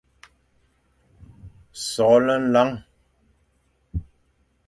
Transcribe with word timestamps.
Soghle 1.91 2.35
nlañ, 2.51 2.69